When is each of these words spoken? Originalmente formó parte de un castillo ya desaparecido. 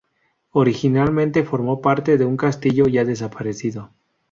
Originalmente 0.53 1.43
formó 1.43 1.79
parte 1.79 2.17
de 2.17 2.25
un 2.25 2.35
castillo 2.35 2.87
ya 2.87 3.05
desaparecido. 3.05 3.91